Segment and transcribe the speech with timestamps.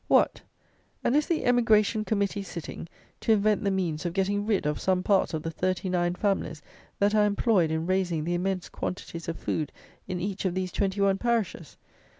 [0.07, 0.41] What!
[1.03, 5.03] and is the "Emigration Committee" sitting, to invent the means of getting rid of some
[5.03, 6.63] part of the thirty nine families
[6.97, 9.71] that are employed in raising the immense quantities of food
[10.07, 11.77] in each of these twenty one parishes?